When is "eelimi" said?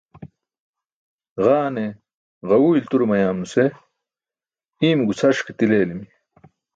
5.77-6.05